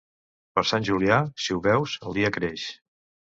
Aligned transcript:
Per 0.53 0.61
Sant 0.69 0.87
Julià, 0.89 1.17
si 1.43 1.55
ho 1.57 1.61
veus, 1.67 1.95
el 2.09 2.17
dia 2.17 2.33
creix. 2.39 2.65